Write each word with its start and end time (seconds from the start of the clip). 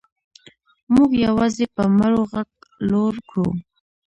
موږ 0.93 1.09
یوازې 1.25 1.65
په 1.75 1.83
مړو 1.97 2.21
غږ 2.31 2.49
لوړ 2.91 3.13
کړو. 3.29 3.47